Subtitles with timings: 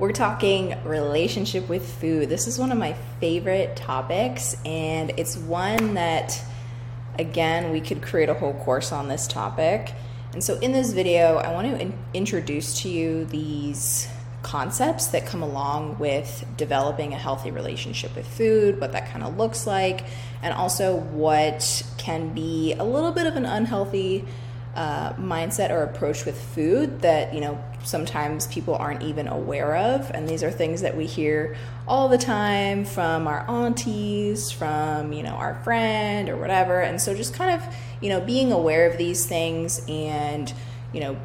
[0.00, 2.30] we're talking relationship with food.
[2.30, 6.42] This is one of my favorite topics, and it's one that,
[7.18, 9.92] again, we could create a whole course on this topic.
[10.32, 14.08] And so, in this video, I want to in- introduce to you these
[14.42, 19.36] concepts that come along with developing a healthy relationship with food, what that kind of
[19.36, 20.06] looks like,
[20.42, 24.24] and also what can be a little bit of an unhealthy
[24.74, 30.10] uh, mindset or approach with food that you know sometimes people aren't even aware of.
[30.10, 31.56] And these are things that we hear
[31.88, 36.80] all the time from our aunties from you know our friend or whatever.
[36.80, 40.52] And so just kind of you know being aware of these things and
[40.92, 41.16] you know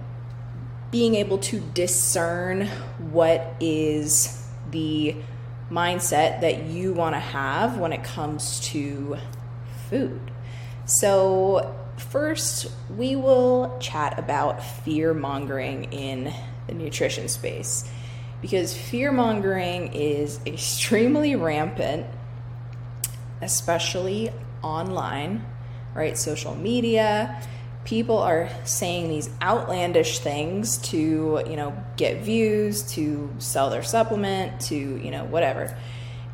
[0.91, 2.68] being able to discern
[3.12, 5.16] what is the
[5.70, 9.18] mindset that you want to have when it comes to
[9.90, 10.32] food.
[10.85, 16.34] So first, we will chat about fear mongering in
[16.68, 17.90] the nutrition space
[18.41, 22.05] because fear mongering is extremely rampant,
[23.41, 25.46] especially online,
[25.93, 26.18] right?
[26.18, 27.41] Social media.
[27.85, 34.60] People are saying these outlandish things to, you know, get views, to sell their supplement,
[34.62, 35.77] to, you know, whatever.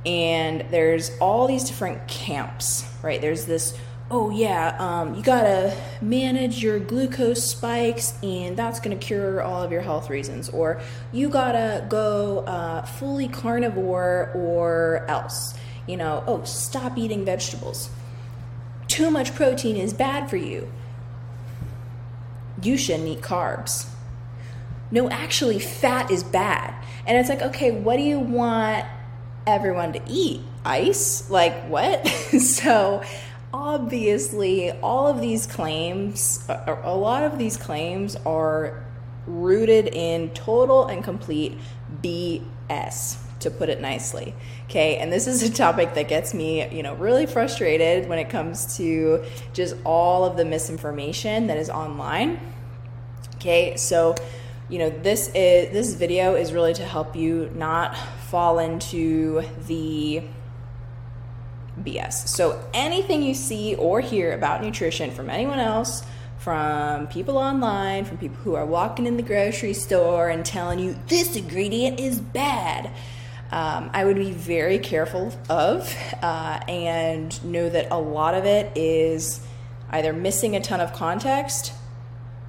[0.06, 3.20] And there's all these different camps, right?
[3.20, 3.78] There's this
[4.12, 9.72] oh yeah, um, you gotta manage your glucose spikes, and that's gonna cure all of
[9.72, 10.50] your health reasons.
[10.50, 10.82] Or
[11.12, 15.56] you gotta go uh, fully carnivore, or else.
[15.88, 17.90] You know, oh, stop eating vegetables.
[18.88, 20.70] Too much protein is bad for you.
[22.62, 23.88] You shouldn't eat carbs.
[24.92, 26.76] No, actually, fat is bad.
[27.08, 28.86] And it's like, okay, what do you want
[29.48, 30.42] everyone to eat?
[30.66, 31.30] Ice?
[31.30, 32.06] Like, what?
[32.40, 33.02] so,
[33.54, 38.84] obviously, all of these claims, a lot of these claims are
[39.28, 41.58] rooted in total and complete
[42.02, 44.34] BS, to put it nicely.
[44.66, 48.30] Okay, and this is a topic that gets me, you know, really frustrated when it
[48.30, 52.40] comes to just all of the misinformation that is online.
[53.36, 54.16] Okay, so
[54.70, 57.98] you know this is this video is really to help you not
[58.30, 60.24] fall into the
[61.84, 62.28] BS.
[62.28, 66.04] So anything you see or hear about nutrition from anyone else,
[66.38, 70.96] from people online, from people who are walking in the grocery store and telling you
[71.08, 72.92] this ingredient is bad,
[73.52, 78.76] um, I would be very careful of uh, and know that a lot of it
[78.76, 79.46] is
[79.90, 81.74] either missing a ton of context,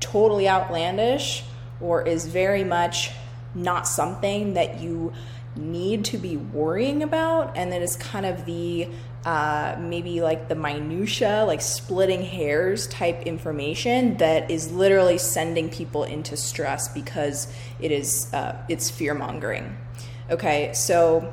[0.01, 1.45] totally outlandish,
[1.81, 3.11] or is very much
[3.55, 5.13] not something that you
[5.57, 7.57] need to be worrying about.
[7.57, 8.89] And then it's kind of the
[9.25, 16.03] uh, maybe like the minutia like splitting hairs type information that is literally sending people
[16.03, 17.47] into stress because
[17.81, 19.77] it is uh, it's fear mongering
[20.29, 21.33] okay so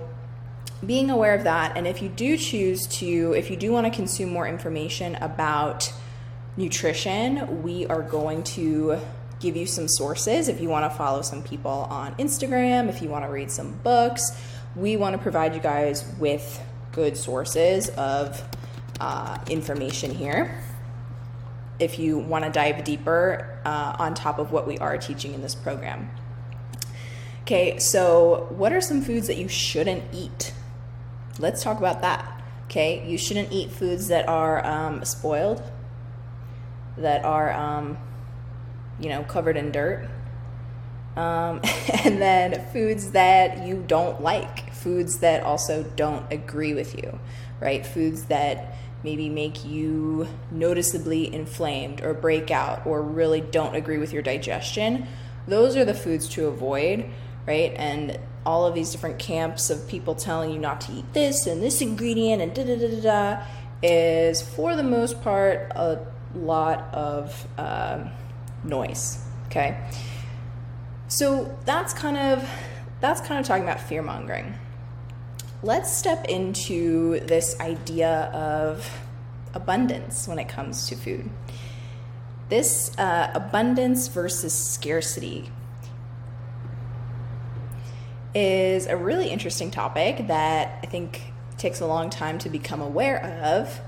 [0.86, 1.78] being aware of that.
[1.78, 5.92] And if you do choose to if you do want to consume more information about
[6.58, 9.00] nutrition we are going to
[9.40, 13.10] give you some sources if you want to follow some people on Instagram, if you
[13.10, 14.32] want to read some books.
[14.76, 16.62] We want to provide you guys with
[16.92, 18.42] good sources of
[19.00, 20.62] uh, information here.
[21.80, 25.42] If you want to dive deeper uh, on top of what we are teaching in
[25.42, 26.10] this program.
[27.44, 30.54] Okay, so what are some foods that you shouldn't eat?
[31.40, 32.44] Let's talk about that.
[32.66, 35.64] Okay, you shouldn't eat foods that are um, spoiled,
[36.98, 37.98] that are um,
[39.00, 40.08] you know, covered in dirt.
[41.16, 41.62] Um,
[42.04, 47.20] and then foods that you don't like, foods that also don't agree with you,
[47.60, 47.86] right?
[47.86, 54.12] Foods that maybe make you noticeably inflamed or break out or really don't agree with
[54.12, 55.08] your digestion.
[55.48, 57.10] Those are the foods to avoid,
[57.48, 57.74] right?
[57.76, 61.62] And all of these different camps of people telling you not to eat this and
[61.62, 63.44] this ingredient and da da da da da
[63.82, 66.06] is for the most part a
[66.36, 67.48] lot of.
[67.58, 68.12] Um,
[68.64, 69.24] noise.
[69.48, 69.78] Okay.
[71.08, 72.48] So that's kind of
[73.02, 74.54] that's kind of talking about fear mongering.
[75.64, 78.90] Let's step into this idea of
[79.54, 81.30] abundance when it comes to food.
[82.50, 85.50] This uh, abundance versus scarcity
[88.34, 93.22] is a really interesting topic that I think takes a long time to become aware
[93.44, 93.82] of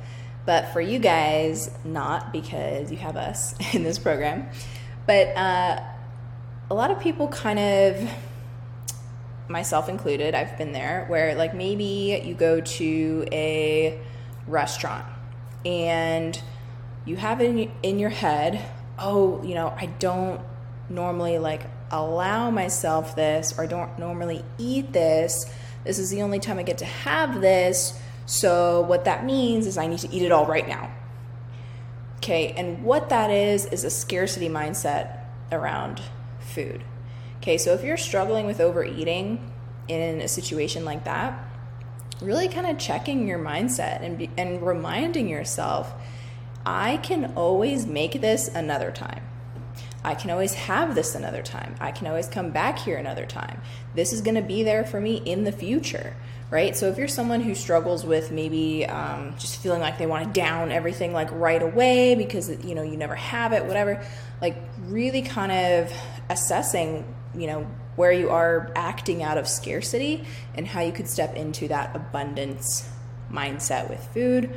[0.46, 4.50] but for you guys, not because you have us in this program.
[5.06, 5.82] But uh,
[6.70, 8.10] a lot of people kind of,
[9.48, 14.00] myself included, I've been there, where like maybe you go to a
[14.48, 15.06] restaurant
[15.66, 16.40] and
[17.06, 18.64] you have in, in your head,
[18.98, 20.42] oh, you know, I don't
[20.90, 25.52] normally like allow myself this or don't normally eat this.
[25.84, 28.00] This is the only time I get to have this.
[28.32, 30.90] So, what that means is I need to eat it all right now.
[32.20, 36.00] Okay, and what that is is a scarcity mindset around
[36.40, 36.86] food.
[37.42, 39.52] Okay, so if you're struggling with overeating
[39.90, 41.38] in a situation like that,
[42.22, 45.94] really kind of checking your mindset and, be, and reminding yourself
[46.66, 49.24] I can always make this another time.
[50.04, 51.76] I can always have this another time.
[51.80, 53.62] I can always come back here another time.
[53.94, 56.16] This is going to be there for me in the future,
[56.50, 56.76] right?
[56.76, 60.40] So if you're someone who struggles with maybe um, just feeling like they want to
[60.40, 64.04] down everything like right away because you know you never have it, whatever,
[64.42, 64.58] like
[64.88, 65.94] really kind of
[66.30, 67.06] assessing,
[67.36, 70.26] you know, where you are acting out of scarcity
[70.56, 72.90] and how you could step into that abundance
[73.32, 74.52] mindset with food.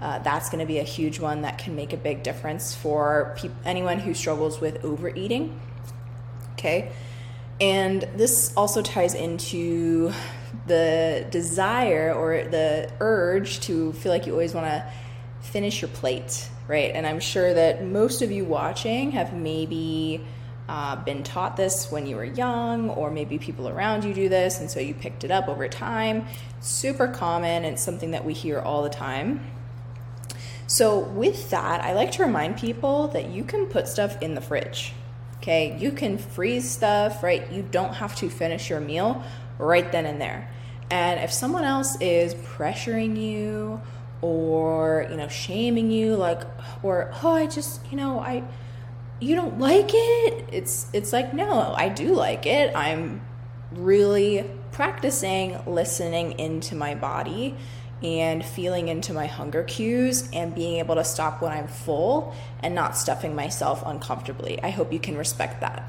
[0.00, 3.34] Uh, that's going to be a huge one that can make a big difference for
[3.38, 5.58] pe- anyone who struggles with overeating.
[6.52, 6.92] Okay.
[7.60, 10.12] And this also ties into
[10.66, 14.84] the desire or the urge to feel like you always want to
[15.40, 16.90] finish your plate, right?
[16.94, 20.24] And I'm sure that most of you watching have maybe
[20.68, 24.60] uh, been taught this when you were young, or maybe people around you do this,
[24.60, 26.26] and so you picked it up over time.
[26.60, 29.40] Super common, and something that we hear all the time.
[30.66, 34.40] So, with that, I like to remind people that you can put stuff in the
[34.40, 34.92] fridge.
[35.38, 37.50] Okay, you can freeze stuff, right?
[37.52, 39.22] You don't have to finish your meal
[39.58, 40.50] right then and there.
[40.90, 43.80] And if someone else is pressuring you
[44.22, 46.42] or, you know, shaming you like
[46.82, 48.42] or oh, I just, you know, I
[49.20, 50.48] you don't like it?
[50.50, 52.74] It's it's like no, I do like it.
[52.74, 53.20] I'm
[53.72, 57.56] really practicing listening into my body
[58.04, 62.74] and feeling into my hunger cues and being able to stop when I'm full and
[62.74, 64.62] not stuffing myself uncomfortably.
[64.62, 65.82] I hope you can respect that.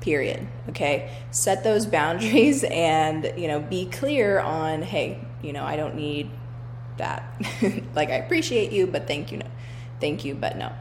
[0.00, 0.48] Period.
[0.70, 1.14] Okay?
[1.30, 6.30] Set those boundaries and, you know, be clear on, hey, you know, I don't need
[6.96, 7.22] that.
[7.94, 9.46] like I appreciate you, but thank you no.
[10.00, 10.72] Thank you, but no.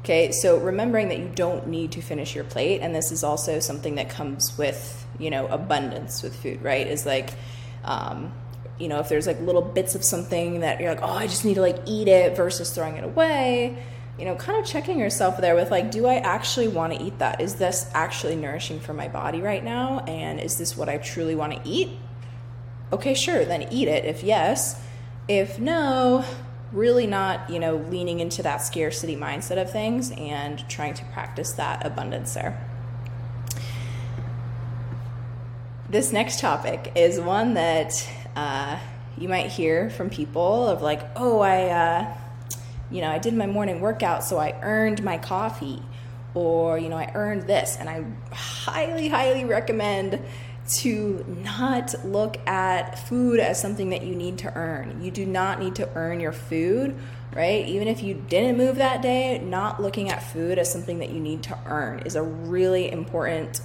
[0.00, 3.60] Okay, so remembering that you don't need to finish your plate, and this is also
[3.60, 6.86] something that comes with, you know, abundance with food, right?
[6.86, 7.30] Is like,
[7.84, 8.32] um,
[8.78, 11.44] you know, if there's like little bits of something that you're like, oh, I just
[11.44, 13.82] need to like eat it versus throwing it away,
[14.18, 17.18] you know, kind of checking yourself there with like, do I actually want to eat
[17.18, 17.40] that?
[17.40, 20.00] Is this actually nourishing for my body right now?
[20.00, 21.90] And is this what I truly want to eat?
[22.92, 24.80] Okay, sure, then eat it if yes.
[25.28, 26.24] If no,
[26.72, 31.52] really not, you know, leaning into that scarcity mindset of things and trying to practice
[31.52, 32.64] that abundance there.
[35.88, 38.08] This next topic is one that
[38.38, 38.78] uh,
[39.16, 42.16] you might hear from people of like, oh, I, uh,
[42.90, 45.82] you know, I did my morning workout, so I earned my coffee,
[46.34, 50.20] or you know, I earned this, and I highly, highly recommend
[50.82, 55.02] to not look at food as something that you need to earn.
[55.02, 56.94] You do not need to earn your food,
[57.34, 57.66] right?
[57.66, 61.18] Even if you didn't move that day, not looking at food as something that you
[61.18, 63.62] need to earn is a really important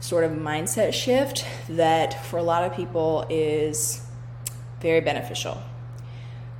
[0.00, 4.04] sort of mindset shift that for a lot of people is
[4.80, 5.60] very beneficial.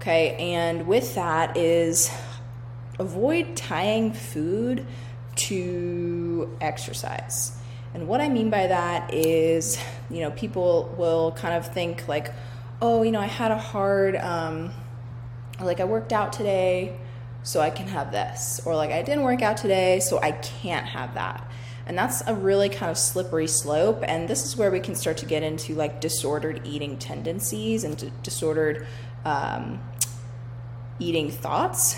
[0.00, 2.10] Okay, and with that is
[2.98, 4.86] avoid tying food
[5.36, 7.56] to exercise.
[7.94, 9.78] And what I mean by that is,
[10.10, 12.32] you know, people will kind of think like,
[12.82, 14.70] oh, you know, I had a hard, um,
[15.60, 16.96] like I worked out today,
[17.42, 18.60] so I can have this.
[18.64, 21.47] Or like I didn't work out today, so I can't have that.
[21.88, 24.04] And that's a really kind of slippery slope.
[24.06, 27.96] And this is where we can start to get into like disordered eating tendencies and
[27.96, 28.86] d- disordered
[29.24, 29.80] um,
[30.98, 31.96] eating thoughts.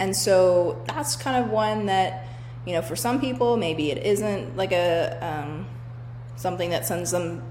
[0.00, 2.26] And so that's kind of one that,
[2.66, 5.66] you know, for some people, maybe it isn't like a um,
[6.34, 7.42] something that sends them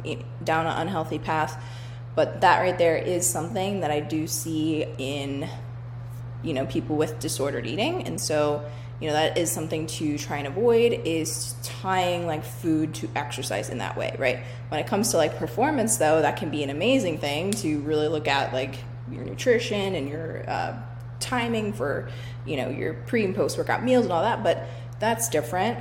[0.44, 1.64] down an unhealthy path.
[2.16, 5.48] But that right there is something that I do see in,
[6.44, 8.04] you know, people with disordered eating.
[8.04, 8.66] And so,
[9.02, 13.70] you know that is something to try and avoid is tying like food to exercise
[13.70, 14.40] in that way right?
[14.70, 18.08] When it comes to like performance though that can be an amazing thing to really
[18.08, 18.76] look at like
[19.12, 20.80] your nutrition and your uh,
[21.20, 22.10] timing for
[22.46, 24.68] you know your pre and post workout meals and all that but
[25.02, 25.80] that's different.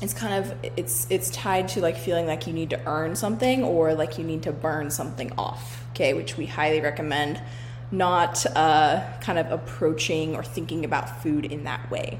[0.00, 3.64] It's kind of it's it's tied to like feeling like you need to earn something
[3.64, 7.42] or like you need to burn something off okay which we highly recommend
[7.90, 12.18] not uh, kind of approaching or thinking about food in that way.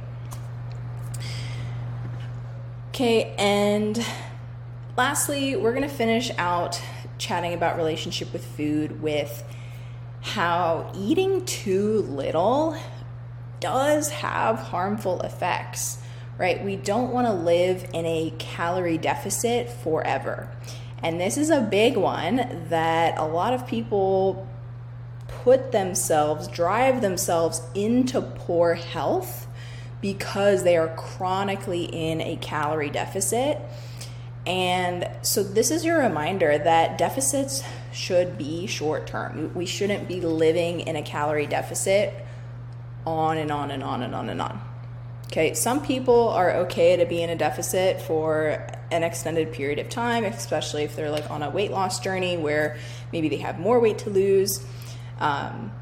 [2.89, 4.05] Okay, and
[4.97, 6.81] lastly, we're going to finish out
[7.19, 9.45] chatting about relationship with food with
[10.21, 12.77] how eating too little
[13.61, 15.99] does have harmful effects,
[16.39, 16.65] right?
[16.65, 20.51] We don't want to live in a calorie deficit forever.
[21.03, 24.48] And this is a big one that a lot of people
[25.49, 29.47] put themselves, drive themselves into poor health
[30.03, 33.59] because they are chronically in a calorie deficit.
[34.47, 37.63] And so, this is your reminder that deficits
[37.95, 39.55] should be short term.
[39.55, 42.13] We shouldn't be living in a calorie deficit
[43.07, 44.61] on and on and on and on and on.
[45.29, 49.89] Okay, some people are okay to be in a deficit for an extended period of
[49.89, 52.77] time, especially if they're like on a weight loss journey where
[53.15, 54.63] maybe they have more weight to lose.
[55.19, 55.73] Um,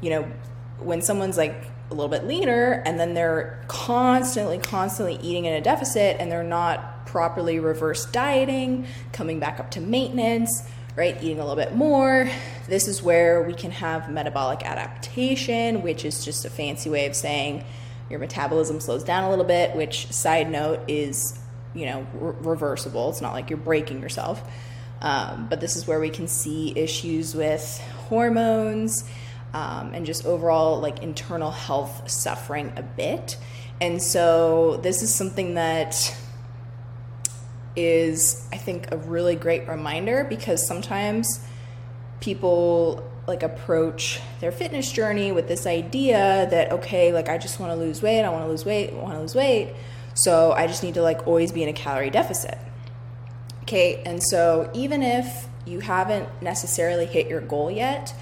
[0.00, 0.30] you know,
[0.78, 1.54] when someone's like
[1.90, 6.42] a little bit leaner and then they're constantly, constantly eating in a deficit and they're
[6.42, 11.16] not properly reverse dieting, coming back up to maintenance, right?
[11.22, 12.28] Eating a little bit more.
[12.68, 17.14] This is where we can have metabolic adaptation, which is just a fancy way of
[17.14, 17.64] saying
[18.10, 21.38] your metabolism slows down a little bit, which, side note, is
[21.74, 23.10] you know re- reversible.
[23.10, 24.42] It's not like you're breaking yourself.
[25.02, 29.04] Um, but this is where we can see issues with hormones
[29.52, 33.36] um, and just overall like internal health suffering a bit.
[33.80, 36.16] And so this is something that
[37.74, 41.40] is, I think, a really great reminder because sometimes
[42.20, 47.70] people like approach their fitness journey with this idea that okay like i just want
[47.70, 49.72] to lose weight i want to lose weight i want to lose weight
[50.14, 52.58] so i just need to like always be in a calorie deficit
[53.62, 58.14] okay and so even if you haven't necessarily hit your goal yet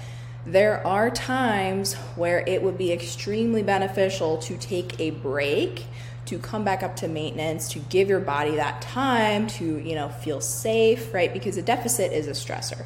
[0.45, 5.85] there are times where it would be extremely beneficial to take a break
[6.25, 10.09] to come back up to maintenance to give your body that time to you know
[10.09, 11.33] feel safe right?
[11.33, 12.85] Because a deficit is a stressor.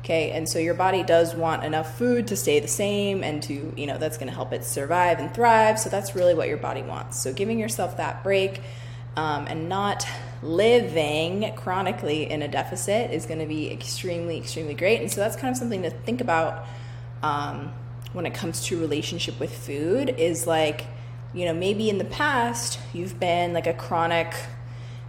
[0.00, 3.72] Okay and so your body does want enough food to stay the same and to
[3.76, 5.78] you know that's going to help it survive and thrive.
[5.80, 7.20] So that's really what your body wants.
[7.20, 8.60] So giving yourself that break
[9.16, 10.06] um, and not
[10.44, 15.36] living chronically in a deficit is going to be extremely extremely great and so that's
[15.36, 16.66] kind of something to think about
[17.22, 17.72] um,
[18.12, 20.84] when it comes to relationship with food is like
[21.32, 24.34] you know maybe in the past you've been like a chronic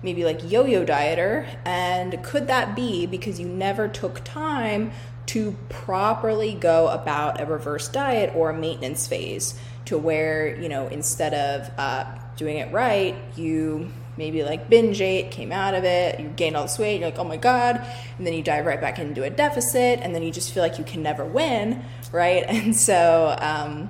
[0.06, 1.48] maybe like yo yo dieter?
[1.66, 4.92] And could that be because you never took time
[5.26, 10.88] to properly go about a reverse diet or a maintenance phase to where, you know,
[10.88, 12.06] instead of uh,
[12.38, 16.64] doing it right, you maybe like binge ate, came out of it, you gained all
[16.64, 17.86] this weight, you're like, oh my God,
[18.18, 20.78] and then you dive right back into a deficit, and then you just feel like
[20.78, 22.46] you can never win, right?
[22.66, 23.90] And so, um,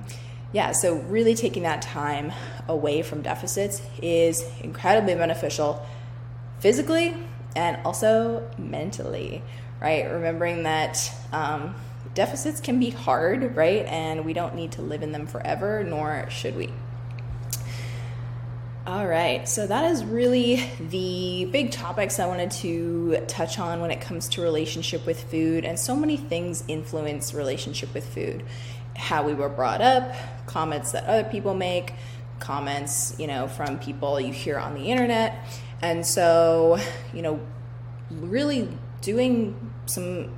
[0.51, 2.31] yeah, so really taking that time
[2.67, 5.85] away from deficits is incredibly beneficial
[6.59, 7.15] physically
[7.55, 9.43] and also mentally,
[9.81, 10.05] right?
[10.05, 11.75] Remembering that um,
[12.13, 13.85] deficits can be hard, right?
[13.85, 16.69] And we don't need to live in them forever, nor should we.
[18.87, 23.89] All right, so that is really the big topics I wanted to touch on when
[23.89, 28.43] it comes to relationship with food, and so many things influence relationship with food.
[28.95, 30.13] How we were brought up,
[30.45, 31.93] comments that other people make,
[32.39, 35.35] comments, you know, from people you hear on the internet,
[35.81, 36.77] and so,
[37.11, 37.39] you know,
[38.11, 38.69] really
[39.01, 40.37] doing some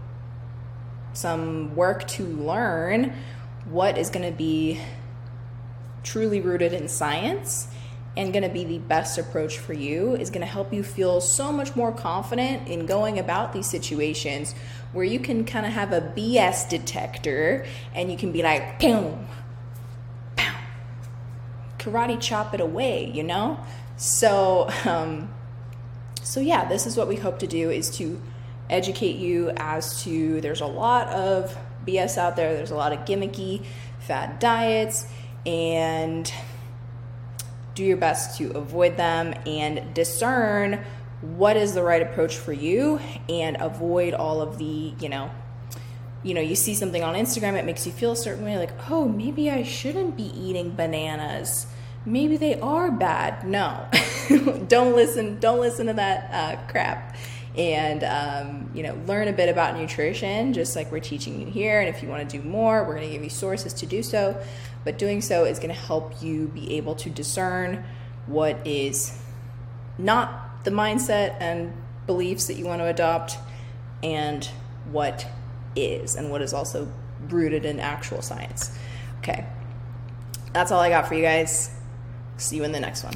[1.11, 3.13] some work to learn
[3.65, 4.79] what is going to be
[6.03, 7.67] truly rooted in science
[8.17, 11.21] and going to be the best approach for you is going to help you feel
[11.21, 14.55] so much more confident in going about these situations
[14.91, 19.27] where you can kind of have a BS detector and you can be like, boom,
[20.35, 20.59] pow,
[21.77, 23.59] karate chop it away, you know?
[23.97, 25.31] So, um,
[26.23, 28.19] so yeah, this is what we hope to do is to
[28.67, 31.55] educate you as to there's a lot of
[31.85, 32.55] BS out there.
[32.55, 33.63] There's a lot of gimmicky
[33.99, 35.05] fad diets
[35.45, 36.31] and
[37.77, 40.83] do your best to avoid them and discern
[41.21, 45.31] what is the right approach for you and avoid all of the, you know,
[46.23, 48.73] you know, you see something on Instagram, it makes you feel a certain way, like,
[48.89, 51.67] oh, maybe I shouldn't be eating bananas
[52.07, 53.45] maybe they are bad.
[53.45, 53.87] No,
[54.67, 55.39] don't listen.
[55.39, 57.15] Don't listen to that uh, crap.
[57.57, 61.79] And um, you know, learn a bit about nutrition, just like we're teaching you here.
[61.79, 64.03] And if you want to do more, we're going to give you sources to do
[64.03, 64.39] so.
[64.83, 67.83] But doing so is going to help you be able to discern
[68.27, 69.19] what is
[69.97, 71.73] not the mindset and
[72.05, 73.37] beliefs that you want to adopt,
[74.03, 74.45] and
[74.91, 75.25] what
[75.75, 76.91] is, and what is also
[77.29, 78.77] rooted in actual science.
[79.19, 79.45] Okay,
[80.53, 81.71] that's all I got for you guys.
[82.37, 83.15] See you in the next one.